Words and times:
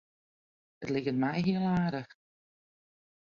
It 0.83 0.89
liket 0.93 1.17
my 1.21 1.33
hiel 1.45 1.65
aardich. 1.77 2.13